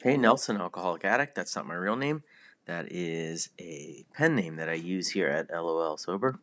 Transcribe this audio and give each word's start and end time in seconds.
Hey, 0.00 0.16
Nelson, 0.16 0.60
alcoholic 0.60 1.04
addict. 1.04 1.34
That's 1.34 1.56
not 1.56 1.66
my 1.66 1.74
real 1.74 1.96
name. 1.96 2.22
That 2.66 2.86
is 2.92 3.48
a 3.60 4.04
pen 4.14 4.36
name 4.36 4.54
that 4.54 4.68
I 4.68 4.74
use 4.74 5.08
here 5.08 5.26
at 5.26 5.50
LOL 5.50 5.96
Sober. 5.96 6.38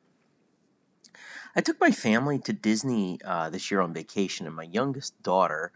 I 1.55 1.62
took 1.62 1.79
my 1.79 1.91
family 1.91 2.38
to 2.39 2.52
Disney 2.52 3.18
uh, 3.23 3.49
this 3.49 3.71
year 3.71 3.79
on 3.79 3.94
vacation, 3.94 4.46
and 4.46 4.54
my 4.54 4.63
youngest 4.63 5.23
daughter, 5.23 5.71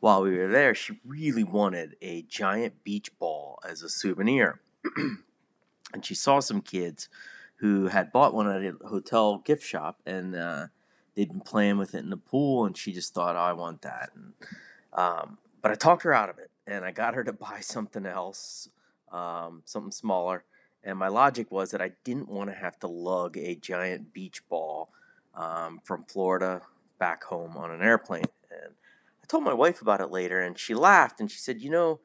while 0.00 0.20
we 0.20 0.36
were 0.36 0.48
there, 0.48 0.74
she 0.74 1.00
really 1.02 1.44
wanted 1.44 1.96
a 2.02 2.26
giant 2.28 2.84
beach 2.84 3.18
ball 3.18 3.58
as 3.66 3.80
a 3.80 3.88
souvenir. 3.88 4.60
and 5.94 6.04
she 6.04 6.14
saw 6.14 6.40
some 6.40 6.60
kids 6.60 7.08
who 7.56 7.86
had 7.86 8.12
bought 8.12 8.34
one 8.34 8.50
at 8.50 8.60
a 8.60 8.86
hotel 8.86 9.38
gift 9.38 9.64
shop, 9.64 9.98
and 10.04 10.36
uh, 10.36 10.66
they'd 11.14 11.30
been 11.30 11.40
playing 11.40 11.78
with 11.78 11.94
it 11.94 12.04
in 12.04 12.10
the 12.10 12.18
pool, 12.18 12.66
and 12.66 12.76
she 12.76 12.92
just 12.92 13.14
thought, 13.14 13.34
oh, 13.34 13.38
I 13.38 13.54
want 13.54 13.80
that. 13.80 14.10
And, 14.14 14.34
um, 14.92 15.38
but 15.62 15.72
I 15.72 15.74
talked 15.74 16.02
her 16.02 16.12
out 16.12 16.28
of 16.28 16.38
it 16.38 16.50
and 16.66 16.84
I 16.84 16.92
got 16.92 17.14
her 17.14 17.24
to 17.24 17.32
buy 17.48 17.60
something 17.60 18.06
else, 18.06 18.68
um, 19.12 19.62
something 19.64 19.92
smaller. 19.92 20.44
And 20.82 20.98
my 20.98 21.08
logic 21.08 21.50
was 21.50 21.70
that 21.70 21.80
I 21.80 21.92
didn't 22.04 22.28
want 22.28 22.50
to 22.50 22.56
have 22.56 22.78
to 22.80 22.86
lug 22.86 23.38
a 23.38 23.54
giant 23.54 24.12
beach 24.12 24.46
ball 24.48 24.90
um, 25.34 25.80
from 25.82 26.04
Florida 26.04 26.60
back 26.98 27.24
home 27.24 27.56
on 27.56 27.70
an 27.70 27.82
airplane. 27.82 28.26
And 28.50 28.74
I 29.22 29.26
told 29.26 29.44
my 29.44 29.54
wife 29.54 29.80
about 29.80 30.02
it 30.02 30.10
later, 30.10 30.40
and 30.40 30.58
she 30.58 30.74
laughed 30.74 31.20
and 31.20 31.30
she 31.30 31.38
said, 31.38 31.60
"You 31.62 31.70
know, 31.70 32.00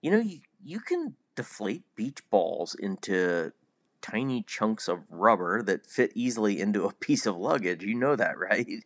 you 0.00 0.10
know, 0.10 0.20
you 0.20 0.40
you 0.64 0.80
can 0.80 1.14
deflate 1.34 1.82
beach 1.94 2.22
balls 2.30 2.74
into 2.74 3.52
tiny 4.00 4.42
chunks 4.42 4.88
of 4.88 5.00
rubber 5.10 5.62
that 5.62 5.86
fit 5.86 6.12
easily 6.14 6.58
into 6.58 6.86
a 6.86 6.92
piece 7.00 7.26
of 7.26 7.36
luggage. 7.36 7.82
You 7.82 7.94
know 7.94 8.16
that, 8.16 8.38
right?" 8.38 8.82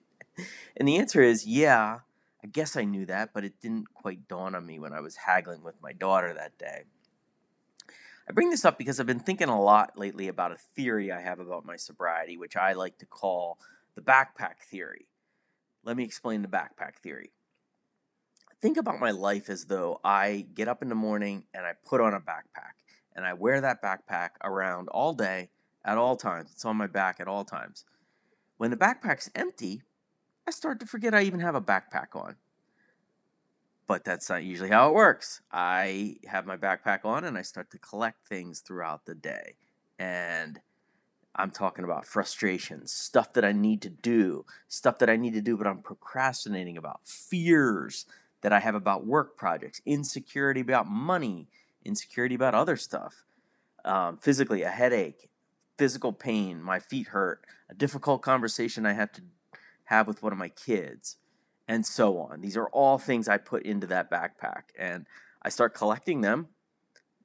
And 0.77 0.89
the 0.89 0.97
answer 0.97 1.23
is, 1.23 1.47
yeah. 1.47 2.01
I 2.43 2.47
guess 2.47 2.77
I 2.77 2.85
knew 2.85 3.07
that, 3.07 3.31
but 3.35 3.45
it 3.45 3.61
didn't 3.61 3.93
quite 3.93 4.27
dawn 4.29 4.55
on 4.55 4.67
me 4.67 4.79
when 4.79 4.93
I 4.93 5.01
was 5.01 5.17
haggling 5.17 5.63
with 5.63 5.81
my 5.83 5.93
daughter 5.93 6.33
that 6.33 6.59
day. 6.59 6.85
I 8.29 8.33
bring 8.33 8.51
this 8.51 8.65
up 8.65 8.79
because 8.79 9.01
I've 9.01 9.07
been 9.07 9.19
thinking 9.19 9.49
a 9.49 9.61
lot 9.61 9.99
lately 9.99 10.29
about 10.29 10.53
a 10.53 10.57
theory 10.57 11.11
I 11.11 11.21
have 11.21 11.41
about 11.41 11.65
my 11.65 11.77
sobriety, 11.77 12.37
which 12.37 12.57
I 12.57 12.73
like 12.73 12.97
to 12.99 13.07
call 13.07 13.59
the 13.95 14.01
backpack 14.01 14.59
theory. 14.71 15.07
Let 15.85 15.97
me 15.97 16.05
explain 16.05 16.43
the 16.43 16.49
backpack 16.49 16.97
theory. 17.03 17.33
Think 18.61 18.77
about 18.77 19.01
my 19.01 19.11
life 19.11 19.49
as 19.49 19.65
though 19.65 20.01
I 20.05 20.47
get 20.55 20.69
up 20.69 20.83
in 20.83 20.91
the 20.91 20.95
morning 20.95 21.45
and 21.55 21.67
I 21.67 21.73
put 21.85 22.01
on 22.01 22.15
a 22.15 22.21
backpack 22.21 22.77
and 23.17 23.25
I 23.25 23.33
wear 23.33 23.61
that 23.61 23.83
backpack 23.83 24.31
around 24.45 24.89
all 24.89 25.13
day 25.13 25.49
at 25.85 25.99
all 25.99 26.17
times. 26.17 26.51
It's 26.53 26.65
on 26.65 26.77
my 26.77 26.87
back 26.87 27.21
at 27.21 27.29
all 27.29 27.45
times. 27.45 27.85
When 28.59 28.71
the 28.71 28.77
backpack's 28.77 29.31
empty, 29.35 29.83
I 30.47 30.51
start 30.51 30.81
to 30.81 30.87
forget 30.87 31.15
I 31.15 31.23
even 31.23 31.41
have 31.41 31.55
a 31.55 31.61
backpack 31.61 32.15
on. 32.15 32.37
But 33.87 34.05
that's 34.05 34.29
not 34.29 34.45
usually 34.45 34.71
how 34.71 34.89
it 34.89 34.95
works. 34.95 35.41
I 35.51 36.17
have 36.27 36.47
my 36.47 36.57
backpack 36.57 37.05
on 37.05 37.25
and 37.25 37.37
I 37.37 37.43
start 37.43 37.71
to 37.73 37.79
collect 37.79 38.29
things 38.29 38.61
throughout 38.61 39.05
the 39.05 39.15
day. 39.15 39.55
And 39.99 40.61
I'm 41.35 41.51
talking 41.51 41.85
about 41.85 42.07
frustrations, 42.07 42.93
stuff 42.93 43.33
that 43.35 43.45
I 43.45 43.53
need 43.53 43.83
to 43.83 43.91
do, 43.91 44.45
stuff 44.69 44.99
that 44.99 45.11
I 45.11 45.17
need 45.17 45.35
to 45.35 45.41
do, 45.41 45.57
but 45.57 45.67
I'm 45.67 45.83
procrastinating 45.83 46.77
about, 46.77 47.01
fears 47.05 48.07
that 48.43 48.53
I 48.53 48.61
have 48.61 48.75
about 48.75 49.07
work 49.07 49.37
projects, 49.37 49.81
insecurity 49.87 50.61
about 50.61 50.87
money, 50.89 51.49
insecurity 51.85 52.35
about 52.35 52.55
other 52.55 52.77
stuff, 52.77 53.25
um, 53.85 54.19
physically, 54.19 54.63
a 54.63 54.71
headache, 54.71 55.31
physical 55.79 56.13
pain, 56.13 56.63
my 56.63 56.79
feet 56.79 57.09
hurt, 57.09 57.45
a 57.69 57.75
difficult 57.75 58.23
conversation 58.23 58.85
I 58.85 58.93
have 58.93 59.13
to 59.13 59.23
have 59.91 60.07
with 60.07 60.23
one 60.23 60.33
of 60.33 60.39
my 60.39 60.49
kids, 60.49 61.17
and 61.67 61.85
so 61.85 62.19
on. 62.19 62.41
These 62.41 62.57
are 62.57 62.69
all 62.69 62.97
things 62.97 63.29
I 63.29 63.39
put 63.39 63.65
into 63.65 63.89
that 63.89 64.11
backpack, 64.11 64.63
and 64.79 65.07
I 65.43 65.49
start 65.49 65.75
collecting 65.75 66.21
them 66.21 66.49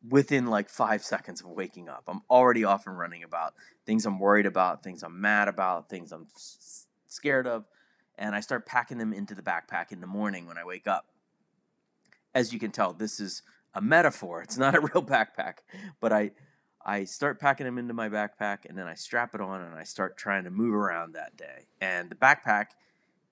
within 0.07 0.47
like 0.47 0.69
five 0.69 1.03
seconds 1.03 1.41
of 1.41 1.47
waking 1.47 1.89
up. 1.89 2.03
I'm 2.07 2.21
already 2.27 2.63
off 2.63 2.87
and 2.87 2.97
running 2.97 3.23
about 3.23 3.53
things 3.85 4.05
I'm 4.05 4.19
worried 4.19 4.47
about, 4.47 4.83
things 4.83 5.03
I'm 5.03 5.21
mad 5.21 5.47
about, 5.47 5.89
things 5.89 6.11
I'm 6.11 6.25
scared 7.07 7.45
of, 7.45 7.65
and 8.17 8.35
I 8.35 8.39
start 8.39 8.65
packing 8.65 8.97
them 8.97 9.13
into 9.13 9.35
the 9.35 9.43
backpack 9.43 9.91
in 9.91 10.01
the 10.01 10.07
morning 10.07 10.47
when 10.47 10.57
I 10.57 10.65
wake 10.65 10.87
up. 10.87 11.05
As 12.33 12.51
you 12.51 12.59
can 12.59 12.71
tell, 12.71 12.93
this 12.93 13.19
is 13.19 13.43
a 13.75 13.81
metaphor. 13.81 14.41
It's 14.41 14.57
not 14.57 14.73
a 14.73 14.79
real 14.93 15.03
backpack, 15.03 15.57
but 16.01 16.11
I 16.11 16.31
I 16.85 17.05
start 17.05 17.39
packing 17.39 17.65
them 17.65 17.79
into 17.79 17.93
my 17.93 18.09
backpack 18.09 18.65
and 18.69 18.77
then 18.77 18.85
I 18.85 18.93
strap 18.93 19.33
it 19.33 19.41
on 19.41 19.61
and 19.61 19.73
I 19.73 19.83
start 19.83 20.17
trying 20.17 20.43
to 20.43 20.51
move 20.51 20.75
around 20.75 21.13
that 21.13 21.35
day. 21.35 21.65
And 21.81 22.09
the 22.09 22.15
backpack 22.15 22.67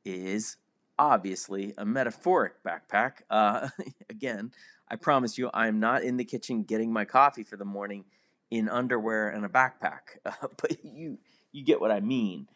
is 0.03 0.57
obviously 0.97 1.73
a 1.77 1.85
metaphoric 1.85 2.63
backpack. 2.63 3.21
Uh, 3.29 3.69
again, 4.09 4.51
I 4.89 4.95
promise 4.95 5.37
you, 5.37 5.51
I'm 5.53 5.79
not 5.79 6.03
in 6.03 6.17
the 6.17 6.25
kitchen 6.25 6.63
getting 6.63 6.91
my 6.91 7.05
coffee 7.05 7.43
for 7.43 7.55
the 7.55 7.65
morning 7.65 8.05
in 8.49 8.69
underwear 8.69 9.29
and 9.29 9.45
a 9.45 9.49
backpack. 9.49 10.17
Uh, 10.25 10.31
but 10.61 10.83
you 10.83 11.19
you 11.51 11.63
get 11.63 11.79
what 11.79 11.91
I 11.91 11.99
mean. 11.99 12.47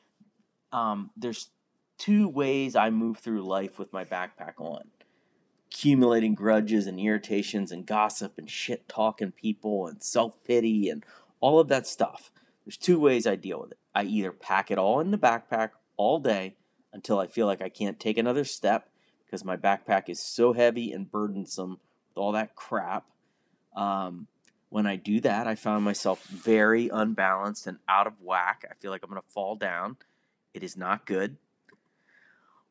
Um, 0.71 1.11
there's 1.15 1.49
two 1.99 2.27
ways 2.27 2.75
I 2.75 2.89
move 2.89 3.19
through 3.19 3.43
life 3.43 3.77
with 3.77 3.93
my 3.93 4.03
backpack 4.03 4.53
on 4.57 4.81
accumulating 5.67 6.33
grudges 6.33 6.87
and 6.87 6.99
irritations 6.99 7.71
and 7.71 7.85
gossip 7.85 8.37
and 8.37 8.49
shit 8.49 8.87
talking 8.87 9.31
people 9.31 9.87
and 9.87 10.01
self 10.01 10.41
pity 10.43 10.89
and 10.89 11.05
all 11.39 11.59
of 11.59 11.67
that 11.67 11.87
stuff. 11.87 12.31
There's 12.65 12.77
two 12.77 12.99
ways 12.99 13.27
I 13.27 13.35
deal 13.35 13.61
with 13.61 13.71
it. 13.71 13.77
I 13.93 14.03
either 14.03 14.31
pack 14.31 14.71
it 14.71 14.77
all 14.77 14.99
in 14.99 15.11
the 15.11 15.17
backpack 15.17 15.71
all 15.95 16.19
day 16.19 16.55
until 16.93 17.19
I 17.19 17.27
feel 17.27 17.45
like 17.45 17.61
I 17.61 17.69
can't 17.69 17.99
take 17.99 18.17
another 18.17 18.43
step 18.43 18.89
because 19.25 19.43
my 19.43 19.57
backpack 19.57 20.09
is 20.09 20.21
so 20.21 20.53
heavy 20.53 20.91
and 20.91 21.11
burdensome 21.11 21.71
with 21.71 22.17
all 22.17 22.31
that 22.33 22.55
crap. 22.55 23.05
Um, 23.75 24.27
when 24.69 24.85
I 24.85 24.95
do 24.95 25.21
that, 25.21 25.47
I 25.47 25.55
found 25.55 25.85
myself 25.85 26.25
very 26.25 26.89
unbalanced 26.89 27.67
and 27.67 27.77
out 27.87 28.07
of 28.07 28.13
whack. 28.21 28.65
I 28.69 28.73
feel 28.75 28.91
like 28.91 29.01
I'm 29.03 29.09
going 29.09 29.21
to 29.21 29.29
fall 29.29 29.55
down. 29.55 29.97
It 30.53 30.63
is 30.63 30.75
not 30.75 31.05
good. 31.05 31.37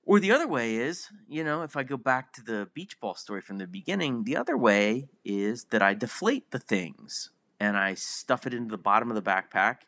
Or 0.08 0.20
the 0.20 0.30
other 0.30 0.46
way 0.46 0.76
is, 0.76 1.08
you 1.28 1.42
know, 1.42 1.62
if 1.62 1.76
I 1.76 1.82
go 1.82 1.96
back 1.96 2.32
to 2.34 2.42
the 2.42 2.68
beach 2.72 3.00
ball 3.00 3.16
story 3.16 3.40
from 3.40 3.58
the 3.58 3.66
beginning, 3.66 4.22
the 4.22 4.36
other 4.36 4.56
way 4.56 5.08
is 5.24 5.64
that 5.70 5.82
I 5.82 5.94
deflate 5.94 6.52
the 6.52 6.60
things 6.60 7.30
and 7.58 7.76
I 7.76 7.94
stuff 7.94 8.46
it 8.46 8.54
into 8.54 8.70
the 8.70 8.78
bottom 8.78 9.10
of 9.10 9.16
the 9.16 9.30
backpack 9.30 9.78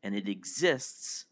and 0.00 0.14
it 0.14 0.28
exists, 0.28 1.26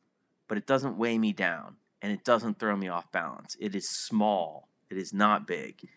but 0.49 0.59
it 0.59 0.67
doesn't 0.67 0.99
weigh 0.99 1.19
me 1.19 1.33
down 1.33 1.77
and 2.03 2.11
it 2.11 2.25
doesn't 2.25 2.59
throw 2.59 2.75
me 2.75 2.89
off 2.89 3.13
balance. 3.13 3.57
It 3.61 3.77
is 3.77 3.89
small, 3.89 4.69
it 4.91 4.97
is 4.97 5.15
not 5.15 5.47
big. 5.47 5.89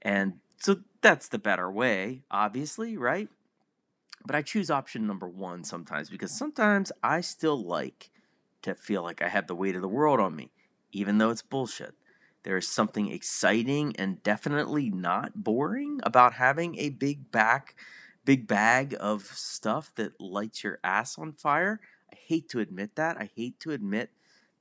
And 0.00 0.38
so 0.56 0.78
that's 1.02 1.28
the 1.28 1.38
better 1.38 1.70
way, 1.70 2.22
obviously, 2.30 2.96
right? 2.96 3.28
But 4.24 4.34
I 4.34 4.40
choose 4.40 4.70
option 4.70 5.06
number 5.06 5.28
one 5.28 5.64
sometimes 5.64 6.08
because 6.08 6.30
sometimes 6.30 6.90
I 7.02 7.20
still 7.20 7.62
like 7.62 8.08
to 8.62 8.74
feel 8.74 9.02
like 9.02 9.20
I 9.20 9.28
have 9.28 9.46
the 9.46 9.54
weight 9.54 9.76
of 9.76 9.82
the 9.82 9.88
world 9.88 10.20
on 10.20 10.34
me 10.34 10.52
even 10.92 11.18
though 11.18 11.30
it's 11.30 11.42
bullshit. 11.42 11.94
There 12.42 12.56
is 12.56 12.68
something 12.68 13.10
exciting 13.10 13.94
and 13.96 14.22
definitely 14.22 14.90
not 14.90 15.44
boring 15.44 16.00
about 16.02 16.34
having 16.34 16.78
a 16.78 16.88
big 16.90 17.30
back, 17.30 17.74
big 18.24 18.46
bag 18.46 18.96
of 18.98 19.24
stuff 19.24 19.92
that 19.96 20.20
lights 20.20 20.64
your 20.64 20.78
ass 20.82 21.18
on 21.18 21.32
fire. 21.32 21.80
I 22.12 22.16
hate 22.16 22.48
to 22.50 22.60
admit 22.60 22.96
that. 22.96 23.16
I 23.18 23.30
hate 23.36 23.60
to 23.60 23.72
admit 23.72 24.10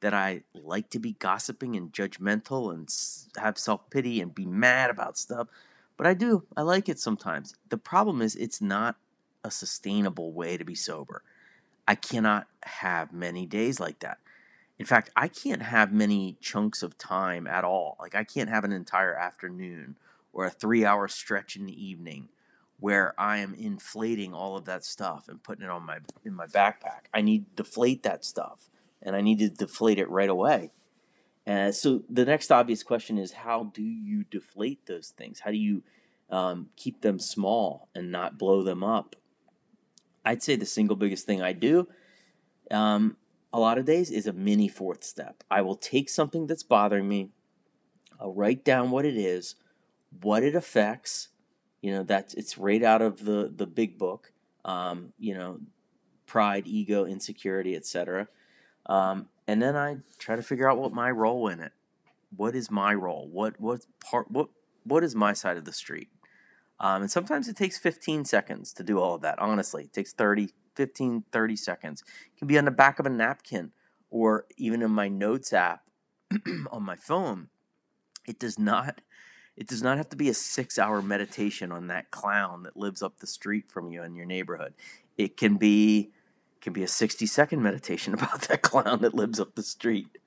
that 0.01 0.13
I 0.13 0.43
like 0.53 0.89
to 0.91 0.99
be 0.99 1.13
gossiping 1.13 1.75
and 1.75 1.91
judgmental 1.91 2.73
and 2.73 2.89
have 3.41 3.57
self 3.57 3.89
pity 3.89 4.21
and 4.21 4.33
be 4.33 4.45
mad 4.45 4.89
about 4.89 5.17
stuff, 5.17 5.47
but 5.97 6.07
I 6.07 6.13
do. 6.13 6.43
I 6.55 6.61
like 6.61 6.89
it 6.89 6.99
sometimes. 6.99 7.55
The 7.69 7.77
problem 7.77 8.21
is, 8.21 8.35
it's 8.35 8.61
not 8.61 8.95
a 9.43 9.51
sustainable 9.51 10.31
way 10.33 10.57
to 10.57 10.63
be 10.65 10.75
sober. 10.75 11.23
I 11.87 11.95
cannot 11.95 12.47
have 12.63 13.13
many 13.13 13.45
days 13.45 13.79
like 13.79 13.99
that. 13.99 14.19
In 14.79 14.85
fact, 14.85 15.09
I 15.15 15.27
can't 15.27 15.61
have 15.61 15.91
many 15.91 16.37
chunks 16.39 16.81
of 16.81 16.97
time 16.97 17.45
at 17.45 17.65
all. 17.65 17.97
Like, 17.99 18.15
I 18.15 18.23
can't 18.23 18.49
have 18.49 18.63
an 18.63 18.71
entire 18.71 19.13
afternoon 19.13 19.97
or 20.31 20.45
a 20.45 20.49
three 20.49 20.85
hour 20.85 21.09
stretch 21.09 21.57
in 21.57 21.65
the 21.65 21.85
evening 21.85 22.29
where 22.79 23.13
I 23.19 23.39
am 23.39 23.53
inflating 23.55 24.33
all 24.33 24.55
of 24.55 24.63
that 24.65 24.85
stuff 24.85 25.27
and 25.27 25.43
putting 25.43 25.65
it 25.65 25.69
on 25.69 25.85
my 25.85 25.97
in 26.23 26.33
my 26.33 26.47
backpack. 26.47 27.07
I 27.13 27.21
need 27.21 27.45
to 27.57 27.63
deflate 27.63 28.03
that 28.03 28.23
stuff, 28.23 28.69
and 29.01 29.17
I 29.17 29.21
need 29.21 29.39
to 29.39 29.49
deflate 29.49 29.99
it 29.99 30.09
right 30.09 30.29
away. 30.29 30.71
And 31.45 31.75
so 31.75 32.03
the 32.09 32.25
next 32.25 32.49
obvious 32.51 32.81
question 32.81 33.17
is, 33.17 33.33
how 33.33 33.71
do 33.73 33.83
you 33.83 34.23
deflate 34.23 34.85
those 34.85 35.09
things? 35.09 35.41
How 35.41 35.51
do 35.51 35.57
you 35.57 35.83
um, 36.29 36.69
keep 36.77 37.01
them 37.01 37.19
small 37.19 37.89
and 37.93 38.11
not 38.11 38.37
blow 38.37 38.63
them 38.63 38.83
up? 38.83 39.17
I'd 40.23 40.43
say 40.43 40.55
the 40.55 40.65
single 40.65 40.95
biggest 40.95 41.25
thing 41.25 41.41
I 41.41 41.53
do 41.53 41.87
um, 42.71 43.17
a 43.51 43.59
lot 43.59 43.77
of 43.77 43.85
days 43.85 44.11
is 44.11 44.27
a 44.27 44.33
mini 44.33 44.67
fourth 44.67 45.03
step. 45.03 45.43
I 45.49 45.61
will 45.61 45.75
take 45.75 46.09
something 46.09 46.47
that's 46.47 46.63
bothering 46.63 47.07
me, 47.07 47.31
I'll 48.19 48.33
write 48.33 48.65
down 48.65 48.91
what 48.91 49.05
it 49.05 49.15
is, 49.15 49.55
what 50.21 50.43
it 50.43 50.55
affects. 50.55 51.29
You 51.81 51.91
know, 51.93 52.03
that's 52.03 52.33
it's 52.33 52.57
right 52.57 52.83
out 52.83 53.01
of 53.01 53.23
the 53.23 53.51
the 53.53 53.65
big 53.65 53.97
book. 53.97 54.33
Um, 54.65 55.13
you 55.17 55.33
know, 55.33 55.59
pride, 56.25 56.67
ego, 56.67 57.05
insecurity, 57.05 57.75
etc. 57.75 58.27
Um, 58.85 59.29
and 59.47 59.61
then 59.61 59.75
I 59.75 59.97
try 60.17 60.35
to 60.35 60.43
figure 60.43 60.69
out 60.69 60.77
what 60.77 60.91
my 60.91 61.09
role 61.09 61.47
in 61.47 61.59
it. 61.59 61.71
What 62.35 62.55
is 62.55 62.69
my 62.69 62.93
role? 62.93 63.27
What 63.31 63.59
what 63.59 63.85
part? 64.03 64.29
What 64.29 64.49
what 64.83 65.03
is 65.03 65.15
my 65.15 65.33
side 65.33 65.57
of 65.57 65.65
the 65.65 65.73
street? 65.73 66.09
Um, 66.79 67.01
and 67.03 67.11
sometimes 67.11 67.47
it 67.47 67.57
takes 67.57 67.77
15 67.77 68.25
seconds 68.25 68.73
to 68.73 68.83
do 68.83 68.99
all 68.99 69.15
of 69.15 69.21
that. 69.21 69.39
Honestly, 69.39 69.83
it 69.83 69.93
takes 69.93 70.13
30, 70.13 70.49
15, 70.75 71.25
30 71.31 71.55
seconds. 71.55 72.03
It 72.33 72.39
can 72.39 72.47
be 72.47 72.57
on 72.57 72.65
the 72.65 72.71
back 72.71 72.99
of 72.99 73.05
a 73.05 73.09
napkin 73.09 73.71
or 74.09 74.45
even 74.57 74.81
in 74.81 74.91
my 74.91 75.07
notes 75.07 75.53
app 75.53 75.83
on 76.71 76.83
my 76.83 76.95
phone. 76.95 77.49
It 78.27 78.39
does 78.39 78.57
not 78.59 79.01
it 79.57 79.67
does 79.67 79.83
not 79.83 79.97
have 79.97 80.07
to 80.09 80.15
be 80.15 80.29
a 80.29 80.33
6-hour 80.33 81.01
meditation 81.01 81.73
on 81.73 81.87
that 81.87 82.11
clown 82.11 82.63
that 82.63 82.77
lives 82.77 83.03
up 83.03 83.19
the 83.19 83.27
street 83.27 83.69
from 83.69 83.91
you 83.91 84.03
in 84.03 84.15
your 84.15 84.25
neighborhood. 84.25 84.73
It 85.17 85.35
can 85.35 85.57
be 85.57 86.11
can 86.61 86.71
be 86.71 86.83
a 86.83 86.87
60 86.87 87.25
second 87.25 87.61
meditation 87.61 88.13
about 88.17 88.41
that 88.43 88.61
clown 88.61 89.01
that 89.01 89.13
lives 89.13 89.39
up 89.39 89.55
the 89.55 89.63
street. 89.63 90.17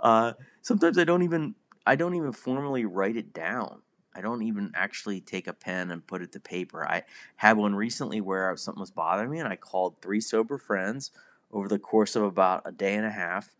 Uh, 0.00 0.34
sometimes 0.60 0.98
I 0.98 1.04
don't 1.04 1.22
even 1.22 1.54
I 1.86 1.96
don't 1.96 2.14
even 2.14 2.32
formally 2.32 2.84
write 2.84 3.16
it 3.16 3.32
down. 3.32 3.80
I 4.14 4.20
don't 4.20 4.42
even 4.42 4.72
actually 4.74 5.20
take 5.20 5.46
a 5.46 5.52
pen 5.52 5.90
and 5.90 6.06
put 6.06 6.22
it 6.22 6.32
to 6.32 6.40
paper. 6.40 6.86
I 6.86 7.02
had 7.36 7.56
one 7.56 7.74
recently 7.74 8.20
where 8.20 8.56
something 8.56 8.80
was 8.80 8.90
bothering 8.90 9.30
me, 9.30 9.40
and 9.40 9.48
I 9.48 9.56
called 9.56 9.98
three 9.98 10.20
sober 10.20 10.56
friends 10.58 11.10
over 11.50 11.68
the 11.68 11.78
course 11.78 12.16
of 12.16 12.22
about 12.22 12.62
a 12.64 12.72
day 12.72 12.94
and 12.94 13.06
a 13.06 13.10
half, 13.10 13.54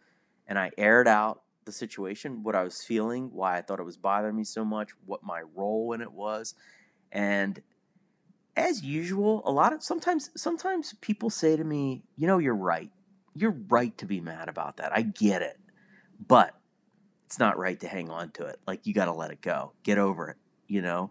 and 0.46 0.58
I 0.58 0.70
aired 0.78 1.08
out 1.08 1.42
the 1.64 1.72
situation, 1.72 2.42
what 2.42 2.54
I 2.54 2.62
was 2.62 2.82
feeling, 2.82 3.30
why 3.32 3.56
I 3.56 3.62
thought 3.62 3.80
it 3.80 3.84
was 3.84 3.96
bothering 3.96 4.36
me 4.36 4.44
so 4.44 4.64
much, 4.64 4.90
what 5.06 5.22
my 5.22 5.42
role 5.54 5.92
in 5.92 6.00
it 6.00 6.12
was, 6.12 6.54
and 7.10 7.60
as 8.56 8.82
usual, 8.82 9.42
a 9.44 9.50
lot 9.50 9.72
of 9.72 9.82
sometimes 9.82 10.30
sometimes 10.36 10.94
people 11.00 11.30
say 11.30 11.56
to 11.56 11.64
me, 11.64 12.04
"You 12.16 12.28
know, 12.28 12.38
you're 12.38 12.54
right. 12.54 12.92
You're 13.34 13.56
right 13.68 13.96
to 13.98 14.06
be 14.06 14.20
mad 14.20 14.48
about 14.48 14.76
that. 14.76 14.96
I 14.96 15.02
get 15.02 15.42
it, 15.42 15.58
but." 16.26 16.54
It's 17.26 17.38
not 17.38 17.58
right 17.58 17.80
to 17.80 17.88
hang 17.88 18.10
on 18.10 18.30
to 18.32 18.44
it. 18.44 18.60
Like 18.64 18.86
you 18.86 18.94
got 18.94 19.06
to 19.06 19.12
let 19.12 19.32
it 19.32 19.40
go. 19.40 19.72
Get 19.82 19.98
over 19.98 20.28
it 20.28 20.36
you 20.66 20.82
know. 20.82 21.10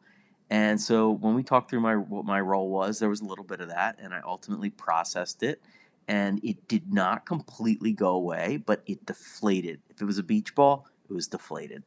And 0.49 0.79
so 0.79 1.11
when 1.11 1.35
we 1.35 1.43
talked 1.43 1.69
through 1.69 1.81
my 1.81 1.95
what 1.95 2.25
my 2.25 2.39
role 2.39 2.69
was, 2.69 2.99
there 2.99 3.09
was 3.09 3.21
a 3.21 3.25
little 3.25 3.45
bit 3.45 3.61
of 3.61 3.69
that, 3.69 3.97
and 3.99 4.13
I 4.13 4.21
ultimately 4.23 4.69
processed 4.69 5.43
it, 5.43 5.61
and 6.07 6.43
it 6.43 6.67
did 6.67 6.93
not 6.93 7.25
completely 7.25 7.93
go 7.93 8.09
away, 8.09 8.57
but 8.57 8.83
it 8.85 9.05
deflated. 9.05 9.81
If 9.89 10.01
it 10.01 10.05
was 10.05 10.17
a 10.17 10.23
beach 10.23 10.53
ball, 10.55 10.87
it 11.09 11.13
was 11.13 11.27
deflated. 11.27 11.83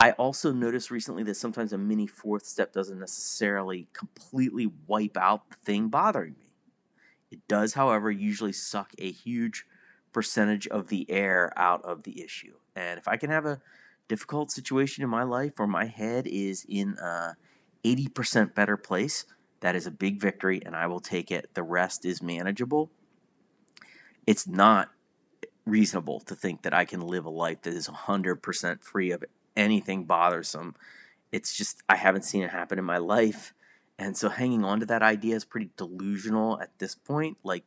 I 0.00 0.12
also 0.12 0.52
noticed 0.52 0.90
recently 0.90 1.22
that 1.24 1.36
sometimes 1.36 1.72
a 1.72 1.78
mini 1.78 2.06
fourth 2.06 2.44
step 2.44 2.72
doesn't 2.72 2.98
necessarily 2.98 3.88
completely 3.92 4.70
wipe 4.86 5.16
out 5.16 5.48
the 5.50 5.56
thing 5.64 5.88
bothering 5.88 6.34
me. 6.38 6.52
It 7.30 7.46
does, 7.48 7.74
however, 7.74 8.10
usually 8.10 8.52
suck 8.52 8.92
a 8.98 9.10
huge 9.10 9.64
percentage 10.12 10.66
of 10.68 10.88
the 10.88 11.10
air 11.10 11.52
out 11.56 11.84
of 11.84 12.02
the 12.02 12.22
issue. 12.22 12.54
And 12.76 12.98
if 12.98 13.08
I 13.08 13.16
can 13.16 13.30
have 13.30 13.46
a 13.46 13.60
difficult 14.08 14.50
situation 14.50 15.02
in 15.02 15.10
my 15.10 15.22
life 15.22 15.52
where 15.56 15.68
my 15.68 15.86
head 15.86 16.26
is 16.26 16.64
in 16.68 16.96
a 16.98 17.36
80% 17.84 18.54
better 18.54 18.76
place, 18.76 19.24
that 19.60 19.74
is 19.74 19.86
a 19.86 19.90
big 19.90 20.20
victory 20.20 20.62
and 20.64 20.76
I 20.76 20.86
will 20.86 21.00
take 21.00 21.30
it. 21.30 21.50
The 21.54 21.62
rest 21.62 22.04
is 22.04 22.22
manageable. 22.22 22.90
It's 24.26 24.46
not 24.46 24.90
reasonable 25.66 26.20
to 26.20 26.34
think 26.34 26.62
that 26.62 26.74
I 26.74 26.84
can 26.84 27.00
live 27.00 27.24
a 27.24 27.30
life 27.30 27.62
that 27.62 27.74
is 27.74 27.88
100% 27.88 28.82
free 28.82 29.10
of 29.10 29.24
anything 29.56 30.04
bothersome. 30.04 30.74
It's 31.32 31.56
just, 31.56 31.82
I 31.88 31.96
haven't 31.96 32.24
seen 32.24 32.42
it 32.42 32.50
happen 32.50 32.78
in 32.78 32.84
my 32.84 32.98
life. 32.98 33.54
And 33.98 34.16
so 34.16 34.28
hanging 34.28 34.64
on 34.64 34.80
to 34.80 34.86
that 34.86 35.02
idea 35.02 35.36
is 35.36 35.44
pretty 35.44 35.70
delusional 35.76 36.60
at 36.60 36.78
this 36.78 36.94
point. 36.94 37.38
Like, 37.42 37.64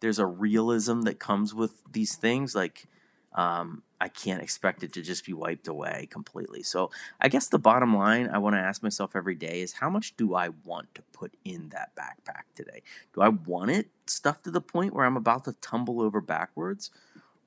there's 0.00 0.18
a 0.18 0.26
realism 0.26 1.02
that 1.02 1.18
comes 1.18 1.54
with 1.54 1.82
these 1.90 2.16
things. 2.16 2.54
Like, 2.54 2.86
um, 3.34 3.82
I 4.00 4.08
can't 4.08 4.42
expect 4.42 4.82
it 4.82 4.92
to 4.94 5.02
just 5.02 5.24
be 5.24 5.32
wiped 5.32 5.68
away 5.68 6.08
completely. 6.10 6.62
So 6.62 6.90
I 7.20 7.28
guess 7.28 7.48
the 7.48 7.58
bottom 7.58 7.96
line 7.96 8.28
I 8.32 8.38
want 8.38 8.56
to 8.56 8.60
ask 8.60 8.82
myself 8.82 9.14
every 9.14 9.34
day 9.36 9.60
is 9.62 9.74
how 9.74 9.88
much 9.88 10.16
do 10.16 10.34
I 10.34 10.50
want 10.64 10.94
to 10.96 11.02
put 11.12 11.34
in 11.44 11.68
that 11.70 11.94
backpack 11.96 12.44
today? 12.54 12.82
Do 13.14 13.22
I 13.22 13.28
want 13.28 13.70
it 13.70 13.88
stuffed 14.06 14.44
to 14.44 14.50
the 14.50 14.60
point 14.60 14.92
where 14.92 15.06
I'm 15.06 15.16
about 15.16 15.44
to 15.44 15.52
tumble 15.54 16.00
over 16.00 16.20
backwards, 16.20 16.90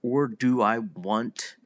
or 0.01 0.27
do 0.27 0.61
I 0.61 0.79
want 0.79 1.57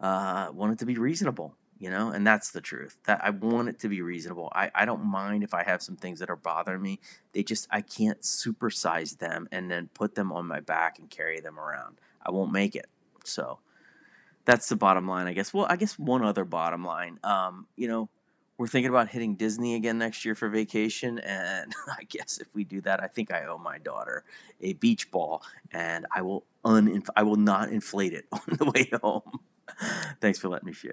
uh, 0.00 0.50
want 0.52 0.72
it 0.72 0.78
to 0.78 0.86
be 0.86 0.96
reasonable? 0.96 1.54
You 1.80 1.90
know, 1.90 2.10
and 2.10 2.26
that's 2.26 2.50
the 2.50 2.60
truth. 2.60 2.96
That 3.06 3.20
I 3.22 3.30
want 3.30 3.68
it 3.68 3.78
to 3.80 3.88
be 3.88 4.02
reasonable. 4.02 4.50
I, 4.52 4.70
I 4.74 4.84
don't 4.84 5.04
mind 5.04 5.44
if 5.44 5.54
I 5.54 5.62
have 5.62 5.80
some 5.80 5.94
things 5.94 6.18
that 6.20 6.30
are 6.30 6.36
bothering 6.36 6.82
me. 6.82 7.00
They 7.32 7.42
just 7.42 7.68
I 7.70 7.82
can't 7.82 8.20
supersize 8.22 9.18
them 9.18 9.48
and 9.52 9.70
then 9.70 9.90
put 9.94 10.14
them 10.14 10.32
on 10.32 10.46
my 10.46 10.60
back 10.60 10.98
and 10.98 11.10
carry 11.10 11.40
them 11.40 11.58
around. 11.58 11.98
I 12.24 12.30
won't 12.30 12.52
make 12.52 12.74
it. 12.74 12.86
So 13.28 13.58
that's 14.44 14.68
the 14.68 14.76
bottom 14.76 15.06
line, 15.08 15.26
I 15.26 15.32
guess. 15.32 15.52
Well, 15.52 15.66
I 15.68 15.76
guess 15.76 15.98
one 15.98 16.24
other 16.24 16.44
bottom 16.44 16.84
line. 16.84 17.18
Um, 17.24 17.66
you 17.76 17.88
know, 17.88 18.08
we're 18.56 18.66
thinking 18.68 18.90
about 18.90 19.08
hitting 19.08 19.36
Disney 19.36 19.74
again 19.76 19.98
next 19.98 20.24
year 20.24 20.34
for 20.34 20.48
vacation, 20.48 21.18
and 21.20 21.72
I 21.88 22.04
guess 22.04 22.38
if 22.38 22.48
we 22.54 22.64
do 22.64 22.80
that, 22.82 23.02
I 23.02 23.06
think 23.06 23.32
I 23.32 23.46
owe 23.46 23.58
my 23.58 23.78
daughter 23.78 24.24
a 24.60 24.72
beach 24.74 25.10
ball, 25.10 25.42
and 25.72 26.06
I 26.14 26.22
will 26.22 26.44
un 26.64 27.02
I 27.16 27.22
will 27.22 27.36
not 27.36 27.70
inflate 27.70 28.12
it 28.14 28.26
on 28.32 28.40
the 28.58 28.64
way 28.74 28.90
home. 29.02 29.40
Thanks 30.20 30.38
for 30.38 30.48
letting 30.48 30.66
me 30.66 30.72
share. 30.72 30.86